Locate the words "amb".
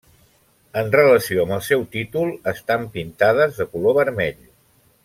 1.45-1.57